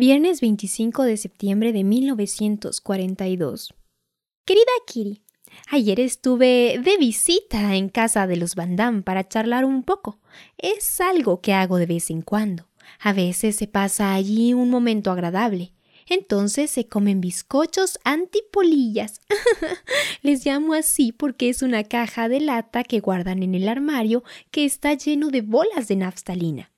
[0.00, 3.74] Viernes 25 de septiembre de 1942.
[4.46, 5.22] Querida Kiri,
[5.72, 10.20] ayer estuve de visita en casa de los Van para charlar un poco.
[10.56, 12.68] Es algo que hago de vez en cuando.
[13.00, 15.72] A veces se pasa allí un momento agradable.
[16.08, 19.20] Entonces se comen bizcochos antipolillas.
[20.22, 24.64] Les llamo así porque es una caja de lata que guardan en el armario que
[24.64, 26.70] está lleno de bolas de naftalina.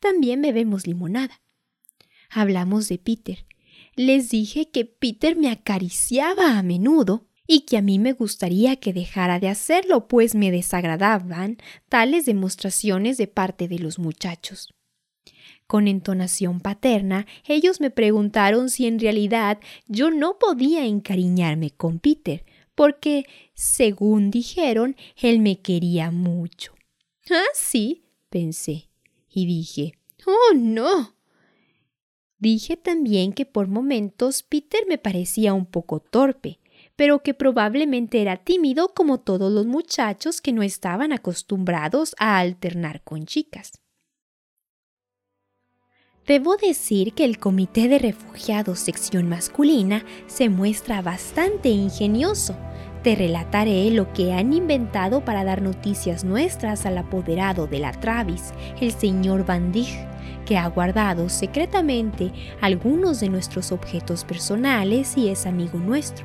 [0.00, 1.40] También bebemos limonada.
[2.30, 3.46] Hablamos de Peter.
[3.96, 8.92] Les dije que Peter me acariciaba a menudo y que a mí me gustaría que
[8.92, 11.56] dejara de hacerlo, pues me desagradaban
[11.88, 14.74] tales demostraciones de parte de los muchachos.
[15.66, 22.44] Con entonación paterna, ellos me preguntaron si en realidad yo no podía encariñarme con Peter,
[22.74, 26.74] porque, según dijeron, él me quería mucho.
[27.30, 28.88] Ah, sí, pensé,
[29.28, 29.94] y dije,
[30.26, 31.17] Oh, no.
[32.38, 36.60] Dije también que por momentos Peter me parecía un poco torpe,
[36.94, 43.02] pero que probablemente era tímido como todos los muchachos que no estaban acostumbrados a alternar
[43.02, 43.72] con chicas.
[46.28, 52.54] Debo decir que el Comité de Refugiados sección masculina se muestra bastante ingenioso.
[53.02, 58.52] Te relataré lo que han inventado para dar noticias nuestras al apoderado de la Travis,
[58.80, 60.06] el señor Van Dijk,
[60.48, 62.32] que ha guardado secretamente
[62.62, 66.24] algunos de nuestros objetos personales y es amigo nuestro.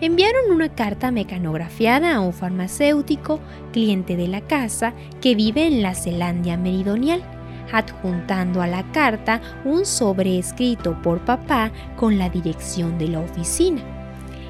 [0.00, 3.38] Enviaron una carta mecanografiada a un farmacéutico,
[3.72, 7.22] cliente de la casa, que vive en la Zelandia meridional,
[7.70, 13.93] adjuntando a la carta un sobre escrito por papá con la dirección de la oficina.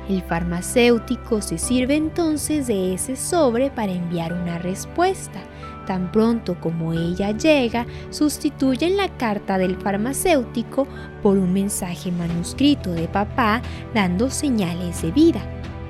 [0.08, 5.40] El farmacéutico se sirve entonces de ese sobre para enviar una respuesta,
[5.86, 10.86] Tan pronto como ella llega, sustituyen la carta del farmacéutico
[11.22, 13.60] por un mensaje manuscrito de papá
[13.92, 15.40] dando señales de vida.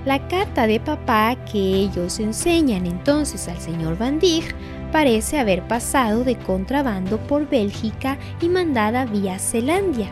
[0.04, 4.54] La carta de papá que ellos enseñan entonces al señor Van Dijk
[4.92, 10.08] parece haber pasado de contrabando por Bélgica y mandada vía Zelandia.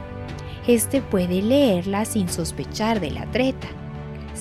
[0.66, 3.69] Este puede leerla sin sospechar de la treta.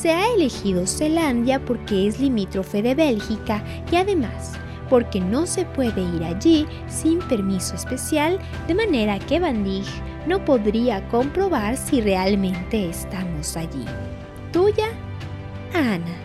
[0.02, 4.54] Se ha elegido Zelandia porque es limítrofe de Bélgica y además
[4.90, 9.64] porque no se puede ir allí sin permiso especial, de manera que Van
[10.26, 13.86] no podría comprobar si realmente estamos allí.
[14.52, 14.88] Tuya,
[15.76, 16.21] Ana.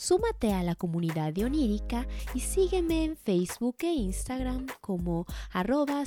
[0.00, 6.06] Súmate a la comunidad de Onírica y sígueme en Facebook e Instagram como arroba.